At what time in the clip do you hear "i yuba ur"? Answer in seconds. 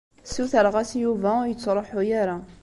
0.93-1.47